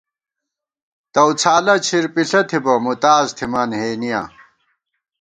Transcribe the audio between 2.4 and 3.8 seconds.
تھِبہ، مُوتاز تھِمان